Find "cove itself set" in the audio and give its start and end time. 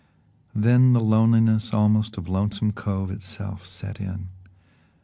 2.71-3.99